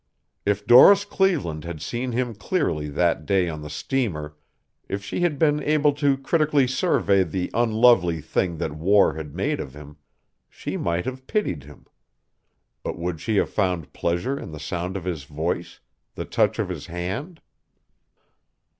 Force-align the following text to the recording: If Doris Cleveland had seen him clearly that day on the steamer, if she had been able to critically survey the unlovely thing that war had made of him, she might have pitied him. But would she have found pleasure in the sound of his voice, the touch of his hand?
If 0.47 0.65
Doris 0.65 1.05
Cleveland 1.05 1.63
had 1.63 1.79
seen 1.79 2.11
him 2.11 2.33
clearly 2.33 2.89
that 2.89 3.23
day 3.27 3.47
on 3.47 3.61
the 3.61 3.69
steamer, 3.69 4.35
if 4.89 5.03
she 5.05 5.19
had 5.19 5.37
been 5.37 5.61
able 5.61 5.93
to 5.93 6.17
critically 6.17 6.65
survey 6.65 7.21
the 7.23 7.51
unlovely 7.53 8.19
thing 8.19 8.57
that 8.57 8.71
war 8.75 9.13
had 9.13 9.35
made 9.35 9.59
of 9.59 9.75
him, 9.75 9.97
she 10.49 10.75
might 10.75 11.05
have 11.05 11.27
pitied 11.27 11.65
him. 11.65 11.85
But 12.81 12.97
would 12.97 13.21
she 13.21 13.35
have 13.35 13.51
found 13.51 13.93
pleasure 13.93 14.39
in 14.39 14.49
the 14.51 14.59
sound 14.59 14.97
of 14.97 15.03
his 15.03 15.25
voice, 15.25 15.81
the 16.15 16.25
touch 16.25 16.57
of 16.57 16.69
his 16.69 16.87
hand? 16.87 17.39